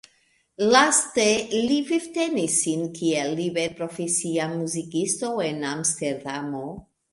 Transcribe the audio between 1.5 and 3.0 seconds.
li vivtenis sin